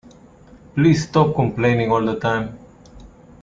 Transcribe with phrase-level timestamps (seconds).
[0.73, 2.57] Please stop complaining all the time!